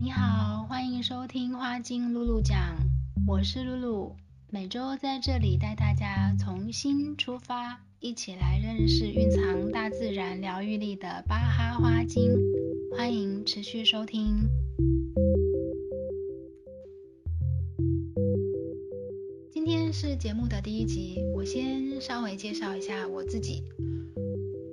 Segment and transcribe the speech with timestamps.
[0.00, 2.56] 你好，欢迎收听花精露露讲，
[3.26, 4.16] 我是露露，
[4.48, 12.30] 每周在这里带大家从新出发，一起来认识蕴藏大自然疗愈力的巴哈花精，
[12.96, 14.48] 欢迎持续收听。
[19.50, 23.64] 今天是节目的第一集，我先稍微介绍一下我自己，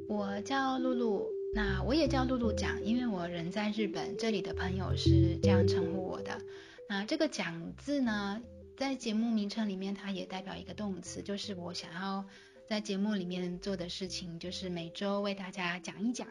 [0.08, 1.35] 我叫露露。
[1.56, 6.38] 那我也叫露露讲，因为我人在日本，这里的朋友是这样称呼我的。
[6.90, 8.42] 那这个讲字呢，
[8.76, 12.26] 在节目名称里面，它也代表一个动词，就是我想要
[12.68, 16.28] 在节目里面做的事情，就是每周为大家讲一讲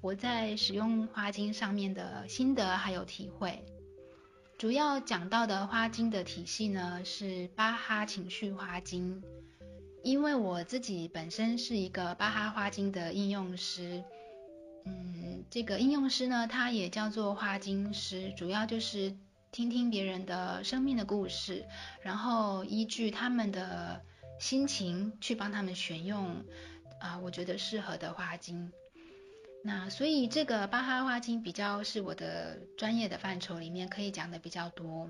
[0.00, 3.62] 我在使用花精上面的心得还有体会。
[4.56, 9.22] 主要讲到的花精的体系呢，是巴哈情绪花精，
[10.02, 14.02] 因为我自己本身是一个巴哈花精的应用师。
[14.84, 19.14] 嗯，这个应用师呢，他也叫做花精师，主要就是
[19.50, 21.64] 听听别人的生命的故事，
[22.02, 24.00] 然后依据他们的
[24.40, 26.44] 心情去帮他们选用
[27.00, 28.72] 啊，我觉得适合的花精。
[29.64, 35.08] 那所以这个巴哈花精比较是我的专业的范畴里面可以讲的比较多。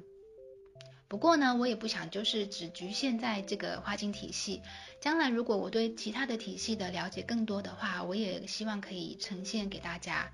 [1.12, 4.62] 不过呢，我也不想就是只局限在这个花精体系。
[4.98, 10.32] 将来如果我对其他的体系的了解更多的话，我也希望可以呈现给大家。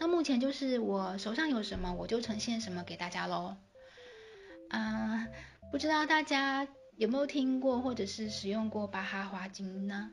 [0.00, 3.58] 那目前就是我手上有什么，我就呈现什么给大家喽。
[4.70, 5.28] 嗯，
[5.70, 10.10] 不知道大家有没有听过或者是使用过巴哈花精呢？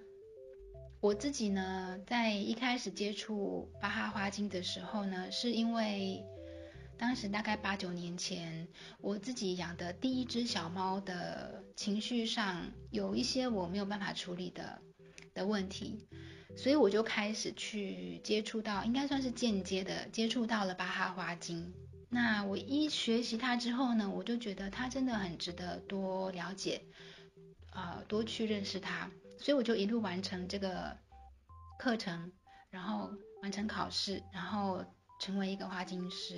[0.99, 6.25] 我自己呢，在一开始接触巴哈花精的时候呢，是因为。
[7.01, 8.67] 当时大概八九年前，
[8.99, 14.79] 我自己养的第一只小猫的情绪上有一些我没有办法处理的
[15.33, 16.07] 的问题，
[16.55, 21.73] 所以我就开始去接触到，应该算是间接的接触到了巴哈花精。
[22.07, 26.83] 那我一学习它之后呢，我就觉得它真的很值得多了解，
[27.71, 29.09] 呃，多去认识它，
[29.39, 30.95] 所以我就一路完成这个
[31.79, 32.31] 课程，
[32.69, 33.09] 然后
[33.41, 34.85] 完成考试，然后
[35.19, 36.37] 成为一个花精师。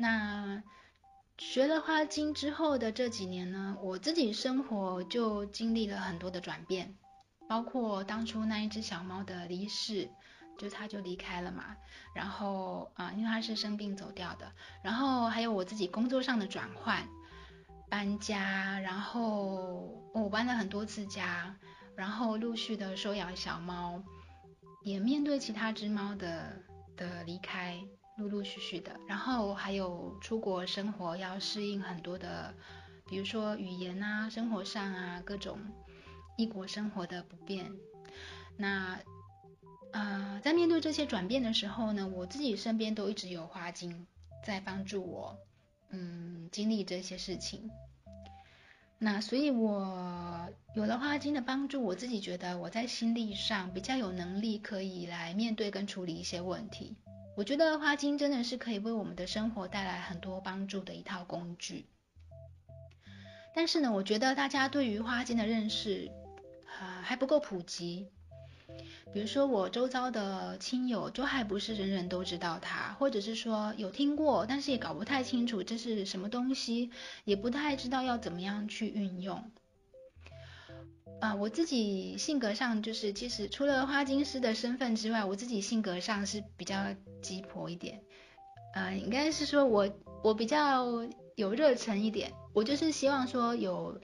[0.00, 0.62] 那
[1.38, 6.94] 学了花精之后的这几年呢，我自己生活就经历了很多的转变，
[7.48, 10.08] 包括当初那一只小猫的离世，
[10.56, 11.76] 就它就离开了嘛，
[12.14, 14.52] 然后啊，因为它是生病走掉的，
[14.84, 17.08] 然后还有我自己工作上的转换、
[17.90, 21.56] 搬家，然后我搬了很多次家，
[21.96, 24.00] 然后陆续的收养小猫，
[24.84, 26.62] 也面对其他只猫的
[26.96, 27.82] 的离开。
[28.18, 32.52] 陆陆续续的，然后还有出国生活要适应很多的，
[33.06, 35.58] 比如说语言啊、生活上啊各种
[36.36, 37.72] 异国生活的不便。
[38.56, 38.98] 那
[39.92, 44.06] 呃，在面对这些转变的时候呢，我自己身边都一直有花精
[44.44, 45.38] 在帮助我，
[45.90, 47.70] 嗯，经历这些事情。
[48.98, 56.96] 那所以我有了花精的帮助，我自己觉得我在心力上比较有能力可以来面对跟处理一些问题。
[57.38, 61.86] 我觉得花精真的是可以为我们的生活带来很多帮助的一套工具，
[63.54, 66.10] 但是呢，我觉得大家对于花精的认识，
[66.80, 68.08] 呃，还不够普及。
[69.14, 76.90] 比如说我周遭的亲友，就还不是人人都知道它，或者是说有听过，但是也搞不太清楚这是什么东西，
[77.22, 79.48] 也不太知道要怎么样去运用。
[81.20, 86.76] 啊、我自己性格上就是，其实除了花精师的身份之外，我自己性格上是比较
[87.20, 88.00] 鸡婆一点。
[88.74, 89.88] 呃，应该是说我
[90.22, 90.84] 我比较
[91.34, 94.00] 有热忱一点，我就是希望说有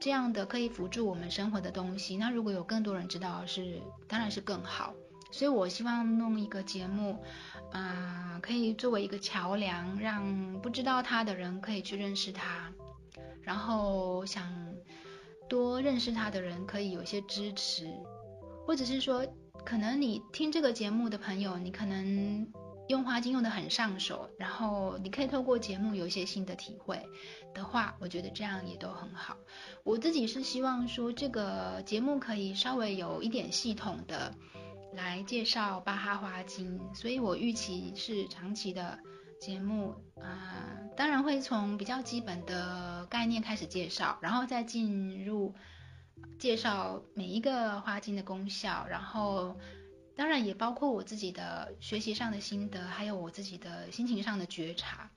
[0.00, 2.16] 这样的可以辅助我们生活的东西。
[2.16, 4.92] 那如果有更多人知道是，当然是更好。
[5.30, 7.22] 所以我希望弄一个节目，
[7.70, 12.72] 啊、呃，可以作为一个桥梁，让不知道他的人可以去认识他，
[13.42, 14.75] 然后想。
[15.48, 17.88] 多认识他的人可以有些支持，
[18.66, 19.26] 或者是说，
[19.64, 22.46] 可能你听这个节目的朋友，你可能
[22.88, 27.00] 用花精用得很上手，然后你可以透过节目有一些新的体会
[27.54, 29.36] 的话，我觉得这样也都很好。
[29.84, 34.34] 我自己是希望说，这个节目可以稍微有一点系统的
[34.94, 38.98] 来介绍巴哈花精，所以我预期是长期的。
[39.38, 45.54] 节目啊、当然会从比较基本的概念开始介绍，然后再进入
[46.38, 49.56] 介绍每一个花精的功效，然后
[50.16, 55.10] 当然也包括我自己的学习上的心得，还有我自己的心情上的觉察。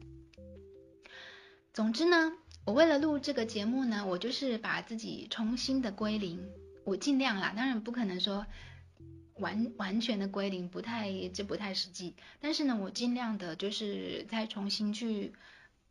[1.74, 2.34] 总之呢，
[2.66, 6.46] 我为了录这个节目呢，我就是把自己重新的归零，
[6.84, 8.46] 我尽量啦，当然不可能说。
[9.40, 12.16] 完完全的归零，不太这不太实际。
[12.40, 15.34] 但是呢，我尽量的就是再重新去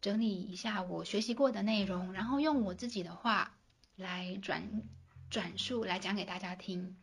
[0.01, 3.57] 整理一下我学习过的内容，然后用我自己的话
[3.97, 4.83] 来转
[5.31, 6.97] 转述来讲给大家听。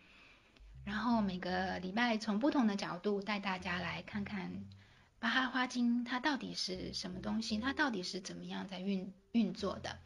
[0.85, 4.65] 然后每个礼拜从不同的角度带大家来看看
[5.19, 9.97] 巴哈花精它到底是什么东西，它到底是怎么样在运运作的。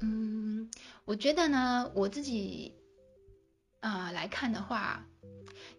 [0.00, 0.70] 嗯，
[1.04, 2.77] 我觉得呢，我自己。
[3.80, 5.06] 啊、呃，来看的话，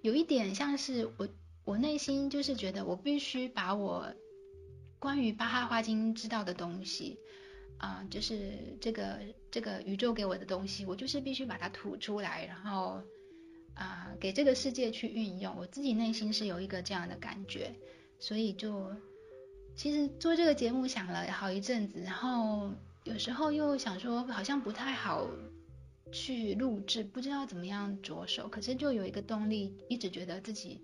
[0.02, 1.28] 有一点像是我，
[1.66, 4.14] 我内心就是觉得我必须把我
[5.00, 7.20] 关于巴哈花精知道的东西，
[7.78, 9.20] 啊、就是这个
[9.52, 13.02] 这个宇宙给我的东西，我就是必须把它吐出来，然后
[13.74, 15.56] 啊、给这个世界去运用。
[15.58, 17.76] 我自己内心是有一个这样的感觉，
[18.18, 18.90] 所以就
[19.76, 22.72] 其实做这个节目想了好一阵子，然后
[23.04, 25.28] 有时候又想说好像不太好。
[26.12, 30.82] 去录制，不知道怎么样着手，可是就有一个动力，一直觉得自己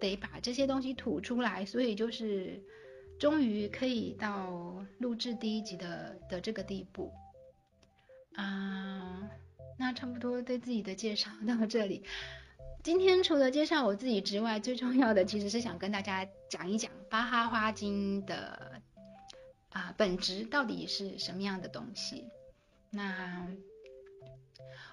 [0.00, 2.62] 得把这些东西吐出来，所以就是
[3.18, 7.12] 终于可以到录制第一集的的这个地步
[8.34, 9.28] 啊。
[9.78, 12.04] 那差不多对自己的介绍到这里。
[12.84, 18.80] 今天除了介绍我自己之外，最重要的其实是想跟大家讲一讲巴哈花精的
[19.70, 22.28] 啊、本质到底是什么样的东西。
[22.90, 23.48] 那。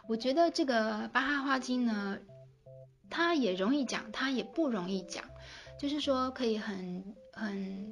[0.08, 2.18] 我觉得这个巴哈花精呢，
[3.10, 5.24] 它也容易讲，它也不容易讲，
[5.80, 7.92] 就是说可以很很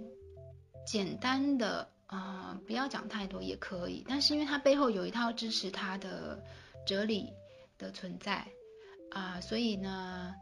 [0.86, 6.44] 简单的啊、不要讲太多也可以，但是因为它背后有一套支持它的
[6.86, 7.34] 哲理
[7.78, 8.48] 的存在
[9.12, 10.34] 啊、所以呢，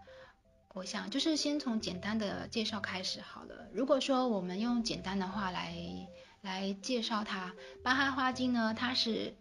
[0.73, 3.67] 我想就是先从简单的介绍开始好了。
[3.73, 5.75] 如果说我们用简单的话来
[6.41, 9.35] 来介绍它，巴哈花精呢，它是。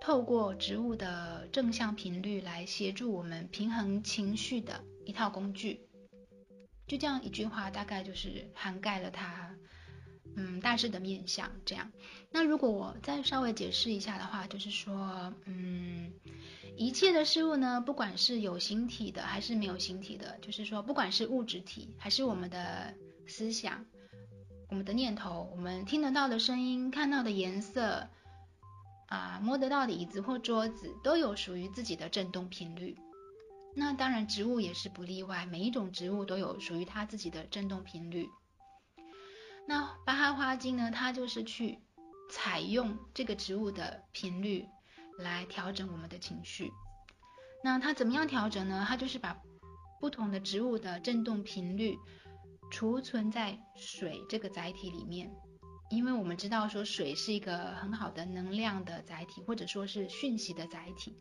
[0.00, 5.80] 透过植物的正向频率来协助我们平衡情绪的一套工具，
[6.86, 9.54] 就这样一句话，大概就是涵盖了它，
[10.36, 11.90] 嗯，大致的面向这样。
[12.30, 16.12] 那如果我再稍微解释一下的话，就是说，嗯，
[16.76, 22.94] 一切的事物呢，不管是有形体的还是没有形体的，就是说，不管是物质体还是我们的
[23.26, 23.84] 思想、
[24.70, 28.08] 我们的念头、我们听得到的声音、看到的颜色。
[29.08, 32.96] 啊，摸得到的椅子或桌子都有属于自己的振动频率。
[33.74, 38.28] 那当然，植物也是不例外，每一种植物都有属于它自己的振动频率。
[39.66, 41.78] 那巴哈花精呢，它就是去
[42.30, 44.66] 采用这个植物的频率
[45.18, 46.70] 来调整我们的情绪。
[47.62, 48.84] 那它怎么样调整呢？
[48.88, 49.40] 它就是把
[50.00, 51.96] 不同的植物的振动频率
[52.70, 55.30] 储存在水这个载体里面。
[55.90, 61.16] 因为我们知道说水是一个很好的能量的载体，或者说是讯息的载体，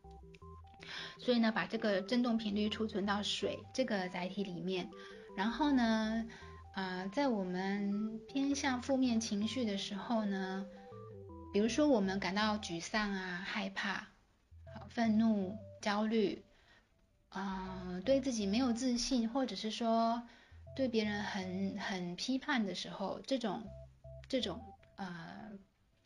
[1.19, 4.89] 所以呢，把这个振动频率储存到水这个载体里面，
[5.37, 6.27] 然后呢，
[6.75, 10.65] 呃，在我们偏向负面情绪的时候呢，
[11.53, 14.07] 比如说我们感到沮丧啊、害怕、
[14.89, 16.43] 愤怒、焦虑，
[17.29, 20.21] 呃，对自己没有自信，或者是说
[20.75, 23.63] 对别人很很批判的时候，这种。
[24.27, 24.61] 这种
[24.95, 25.51] 呃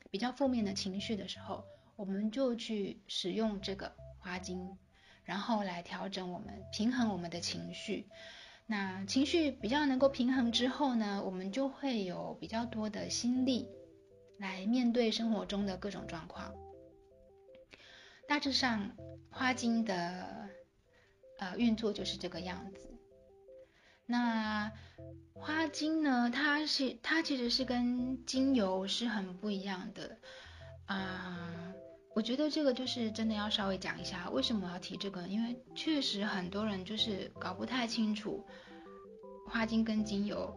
[0.10, 1.64] 比较负面的情绪的时候，
[1.96, 4.78] 我们就去使用这个花精，
[5.24, 8.08] 然后来调整我们平衡我们的情绪。
[8.68, 13.68] 那情绪比较能够平衡之后呢，我们就会有比较多的心力
[14.38, 16.54] 来面对生活中的各种状况。
[18.28, 18.96] 大致上，
[19.30, 20.48] 花精的
[21.40, 22.98] 呃运作就是这个样子。
[24.06, 24.72] 那
[25.34, 26.30] 花精呢？
[26.30, 30.18] 它是它其实是跟精油是很不一样的
[30.86, 31.74] 啊、
[32.14, 35.26] 我觉得这个就是真的要稍微讲一下，为什么要提这个？
[35.28, 38.46] 因为确实很多人就是搞不太清楚
[39.48, 40.54] 花精跟精油。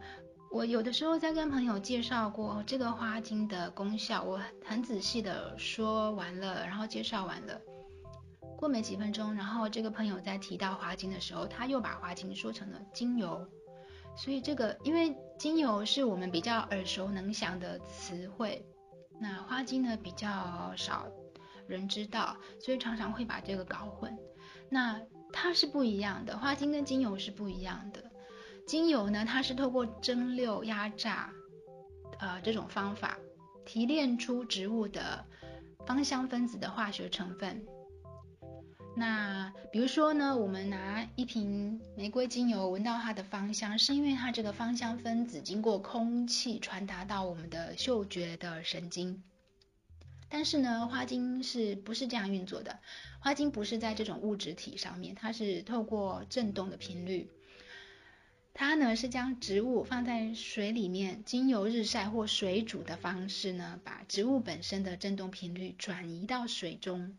[0.51, 7.61] 我有的时候在跟朋友介绍过这个花精的功效，我很仔细的说完了，然后介绍完了。
[8.57, 13.47] 过没几分钟，然后这个朋友在提到花精的时候，他又把花精说成了精油。
[14.17, 18.65] 所以这个，因为精油是我们比较耳熟能详的词汇，
[19.19, 21.05] 那花精呢比较少
[21.67, 24.17] 人知道，所以常常会把这个搞混。
[24.69, 25.01] 那
[25.33, 28.09] 它是不一样的，花精跟精油是不一样的。
[28.65, 31.33] 精油呢，它是透过蒸馏、压榨，
[32.19, 33.17] 呃，这种方法
[33.65, 35.25] 提炼出植物的
[35.85, 37.65] 芳香分子的化学成分。
[38.97, 49.21] 那比如说呢，我们拿一瓶玫瑰精油，闻到它的芳香，是因为它这个芳香分子经过空气传达到我们的嗅觉的神经。
[50.29, 52.79] 但是呢，花精是不是这样运作的？
[53.19, 57.29] 花精不是在这种物质体上面，它是透过振动的频率。
[58.53, 67.17] 它呢是将植物放在水里面，经由日晒或水煮的方式呢，把植物本身的振动频率转移到水中。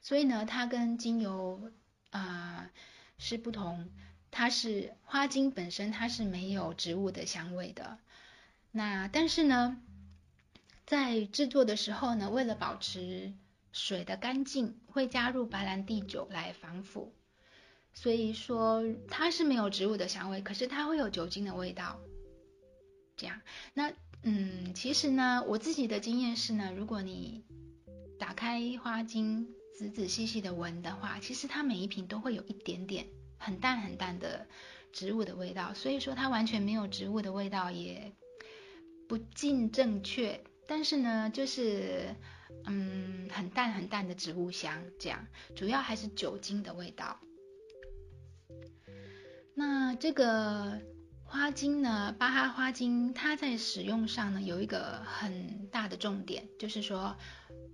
[0.00, 1.70] 所以呢，它跟精油
[2.10, 2.70] 啊、
[3.18, 3.90] 是不同。
[4.30, 7.98] 它是花精本身，它是没有植物的香味的。
[8.70, 9.80] 那但是呢，
[10.84, 13.32] 在制作的时候呢，为了保持
[13.72, 17.14] 水的干净，会加入白兰地酒来防腐。
[17.94, 21.98] 所以说它是没有植物的香味，可是它会有酒精的味道。
[23.16, 23.40] 这样，
[23.72, 23.90] 那
[24.22, 27.44] 嗯，其实呢，我自己的经验是呢，如果你
[28.18, 33.06] 打开花精，仔仔细细的闻的话，其实它每一瓶都会有一点点。
[33.40, 34.48] 很淡很淡的
[34.92, 38.12] 植物的味道，所以说它完全没有植物的味道也
[39.08, 40.42] 不尽正确。
[40.66, 42.16] 但是呢，就是
[42.64, 47.20] 嗯很淡很淡的植物香，这样主要还是酒精的味道。
[49.54, 50.80] 那这个
[51.22, 57.16] 花精呢，巴哈花精，它在使用上呢有一个很大的重点，就是说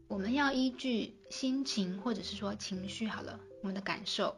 [0.08, 4.36] 我们要依据心情或者是说情绪好了，我们的感受。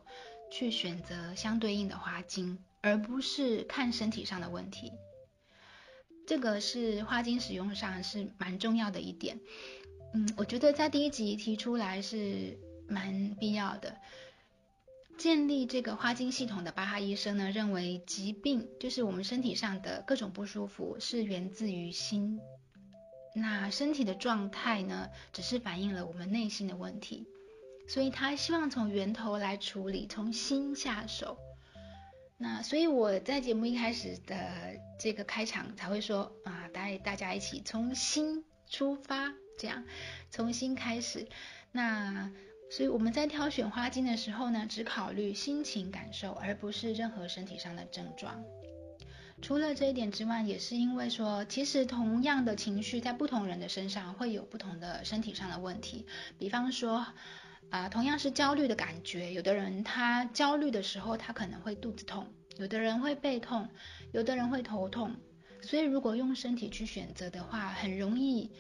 [0.49, 4.93] 去选择相对应的花精，而不是看身体上的问题。
[6.25, 9.41] 这个是花精使用上是蛮重要的一点。
[10.15, 12.57] 嗯，我觉得在第一集提出来是
[12.89, 13.97] 蛮必要的。
[15.19, 22.39] 建立这个花精系统的巴哈医生呢，认为疾病就是我们身体上的各种不舒服是源自于心。
[23.39, 27.27] 那身体的状态呢，只是反映了我们内心的问题。
[27.87, 31.37] 所以他希望从源头来处理，从心下手。
[32.39, 39.85] 那所以我在节目一开始的这个开场才会说啊，带大家一起从心出发，这样
[40.31, 41.29] 从心开始。
[41.73, 42.33] 那
[42.71, 48.43] 所以我们在挑选花精的时候呢，只考虑心情感受，而不是任何身体上的症状。
[49.43, 56.07] 除了这一点之外，也是因为说，其实同样的情绪在不同人的身上会有不同的身体上的问题，
[56.39, 57.07] 比方说。
[57.69, 62.25] 啊，同样是焦虑的感觉，有的人他焦虑的时候，他可能会肚子痛；
[62.59, 63.67] 有的人会背痛；
[64.13, 65.17] 有的人会头痛。
[65.63, 68.53] 所以，如果用身体去选择的话，很容易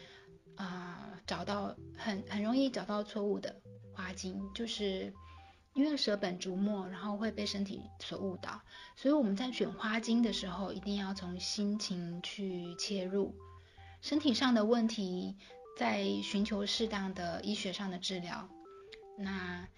[0.56, 3.54] 啊、找到很很容易找到错误的
[3.92, 5.14] 花精，就是
[5.76, 8.62] 因为舍本逐末，然后会被身体所误导。
[8.96, 13.34] 所以我们在选花精的时候，一定要从心情去切入，
[14.00, 15.36] 身体上的问题，
[15.76, 18.48] 再寻求适当的医学上的治疗。
[19.18, 19.68] 那，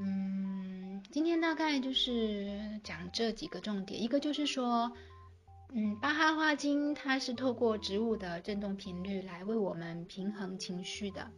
[0.00, 4.90] 嗯，今天大概就是讲这几个重点，一个就是说，
[5.72, 11.30] 嗯，巴哈花精它是透过植物的振动频率来为我们平衡情绪的，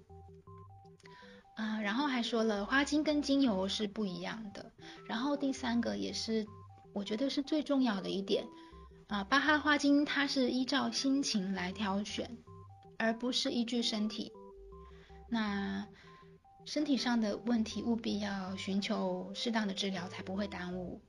[1.58, 4.70] 啊、然后还说了花精跟精油是不一样的，
[5.06, 6.46] 然后第三个也是
[6.92, 8.46] 我觉得是最重要的一点，
[9.08, 12.30] 啊、巴哈花精它是依照心情来挑选，
[12.96, 14.32] 而不是依据身体，
[15.28, 15.86] 那。
[16.64, 21.00] 身体上的问题务必要寻求适当的治疗，才不会耽误。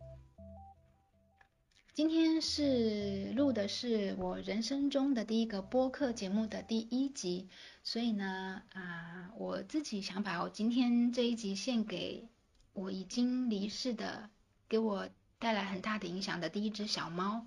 [1.99, 7.49] 今天是录的是我人生中的第一个播客节目的第一集，
[7.83, 12.29] 所以呢，啊，我自己想把我今天这一集献给
[12.71, 14.29] 我已经离世的，
[14.69, 17.45] 给我带来很大的影响的第一只小猫，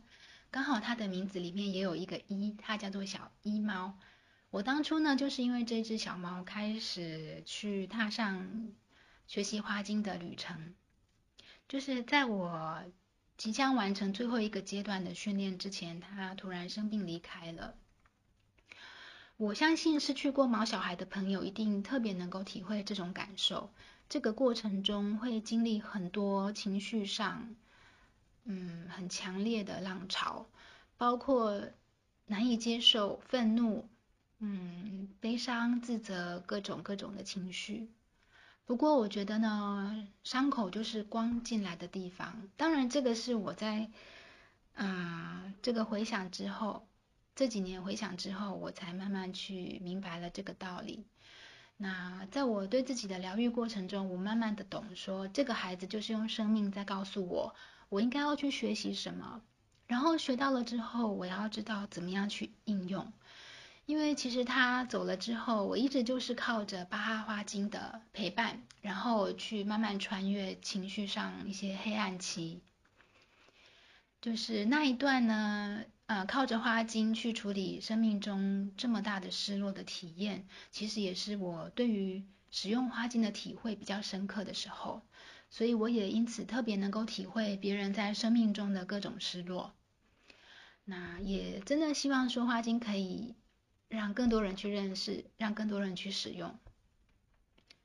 [0.51, 3.99] 刚好它的名字里面也有一个一，它叫做小一猫。
[4.51, 8.69] 我当初呢，就是因为这只小猫开始去踏上
[9.27, 10.75] 学习花精的旅程，
[11.71, 12.85] 就是在我
[13.43, 17.75] 即将完成最后一个阶段的训练之前，他突然生病离开了。
[19.37, 23.73] 我相信失去过毛小孩的朋友一定特别能够体会这种感受。
[24.09, 27.57] 这个过程中会经历很多情绪上，
[28.45, 30.47] 嗯，很强烈的浪潮，
[30.97, 31.61] 包括
[32.27, 33.89] 难以接受、愤怒。
[34.39, 37.91] 嗯，悲伤、自责，各种各种的情绪。
[38.65, 42.49] 不过我觉得呢，伤口就是光进来的地方。
[42.57, 43.91] 当然，这个是我在
[44.75, 46.87] 啊、这个回想之后，
[47.35, 51.05] 这几年回想之后，我才慢慢去明白了这个道理。
[51.77, 57.55] 那在我对自己的疗愈过程中，我慢慢的懂说，这个孩子就是用生命在告诉我，
[57.89, 59.43] 我应该要去学习什么，
[59.87, 63.13] 然后学到了之后，我要知道怎么样去应用。
[63.85, 72.63] 因为其实他走了之后，我一直就是靠着巴哈花精的陪伴，然后去慢慢穿越情绪上一些黑暗期。
[74.21, 85.03] 就是那一段呢，呃，靠着花精去处理生命中这么大的失落的体验，其实也是我对于使用花精的体会比较深刻的时候，
[85.51, 89.75] 所以我也因此特别能够体会别人在生命中的各种失落。
[90.85, 93.35] 那也真的希望说花精可以
[93.97, 96.59] 让更多人去认识，让更多人去使用。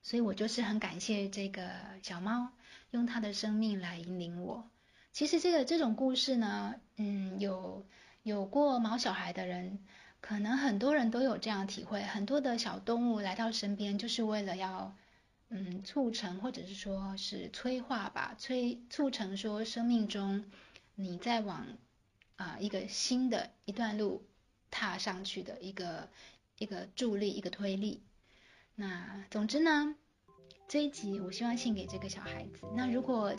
[0.01, 1.69] 所以我就是很感谢这个
[2.01, 2.49] 小猫，
[2.91, 4.69] 用它的生命来引领我。
[5.11, 7.85] 其实这个这种故事呢，嗯，有
[8.23, 9.79] 有过毛小孩的人，
[10.21, 12.01] 可能很多人都有这样体会。
[12.01, 14.95] 很多的小动物来到身边，就是为了要，
[15.49, 20.45] 嗯，促成或者是说是催化吧，催促成说生命中
[20.95, 21.65] 你在往。
[22.37, 24.23] 啊，一个新的一段路
[24.69, 26.09] 踏上去的一个
[26.57, 28.03] 一个助力，一个推力。
[28.75, 29.95] 那总之呢，
[30.67, 32.67] 这一集我希望献给这个小孩子。
[32.75, 33.33] 那如果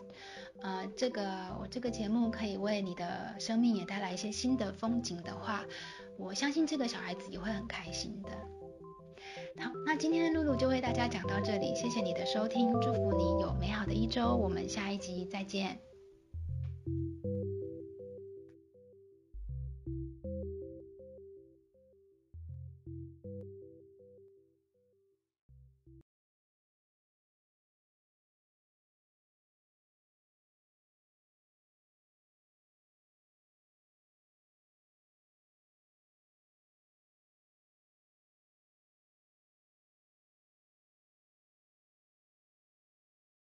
[0.63, 5.65] 呃这个我这个节目可以为你的生命也带来一些新的风景的话，
[6.19, 8.31] 我相信这个小孩子也会很开心的。
[9.61, 15.79] 好，那今天的露露就为大家讲到这里，谢谢你的收听，祝福你有美好的一周，我们下一集再见。